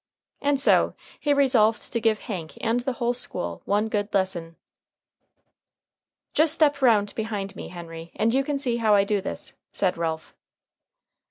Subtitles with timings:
[0.41, 4.55] And so he resolved to give Hank and the whole school one good lesson.
[6.33, 9.97] "Just step round behind me, Henry, and you can see how I do this," said
[9.99, 10.33] Ralph.